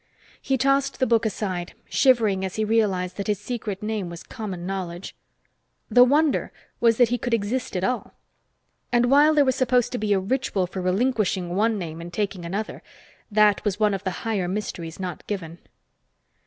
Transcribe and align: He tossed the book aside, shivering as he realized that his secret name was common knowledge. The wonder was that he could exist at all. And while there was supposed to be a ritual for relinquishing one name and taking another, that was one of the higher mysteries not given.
He 0.41 0.57
tossed 0.57 0.97
the 0.97 1.05
book 1.05 1.27
aside, 1.27 1.75
shivering 1.87 2.43
as 2.43 2.55
he 2.55 2.65
realized 2.65 3.17
that 3.17 3.27
his 3.27 3.37
secret 3.39 3.83
name 3.83 4.09
was 4.09 4.23
common 4.23 4.65
knowledge. 4.65 5.15
The 5.91 6.03
wonder 6.03 6.51
was 6.79 6.97
that 6.97 7.09
he 7.09 7.19
could 7.19 7.35
exist 7.35 7.75
at 7.77 7.83
all. 7.83 8.15
And 8.91 9.11
while 9.11 9.35
there 9.35 9.45
was 9.45 9.53
supposed 9.55 9.91
to 9.91 9.99
be 9.99 10.11
a 10.13 10.19
ritual 10.19 10.65
for 10.65 10.81
relinquishing 10.81 11.55
one 11.55 11.77
name 11.77 12.01
and 12.01 12.11
taking 12.11 12.45
another, 12.45 12.81
that 13.29 13.63
was 13.63 13.79
one 13.79 13.93
of 13.93 14.03
the 14.03 14.25
higher 14.25 14.47
mysteries 14.47 14.99
not 14.99 15.27
given. 15.27 15.59